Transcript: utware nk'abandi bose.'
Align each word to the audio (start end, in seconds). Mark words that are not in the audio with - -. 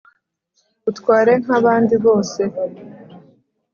utware 0.89 1.31
nk'abandi 1.43 1.95
bose.' 2.03 2.43